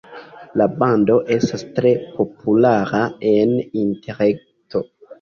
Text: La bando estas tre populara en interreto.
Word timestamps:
La 0.61 0.65
bando 0.83 1.17
estas 1.35 1.65
tre 1.77 1.93
populara 2.17 3.05
en 3.37 3.57
interreto. 3.87 4.87